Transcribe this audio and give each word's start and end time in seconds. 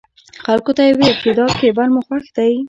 خلکو 0.45 0.71
ته 0.77 0.81
يې 0.87 0.91
ويل 0.97 1.15
چې 1.23 1.29
دا 1.39 1.45
کېبل 1.59 1.87
مو 1.93 2.01
خوښ 2.07 2.25
دی. 2.37 2.53